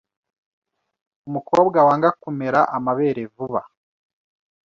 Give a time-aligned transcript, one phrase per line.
[1.27, 3.61] Umukobwa wanga kumera amabere vuba